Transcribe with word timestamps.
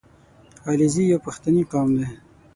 •علیزي 0.69 1.03
یو 1.11 1.19
پښتني 1.25 1.63
قوم 1.71 1.89
دی. 1.97 2.07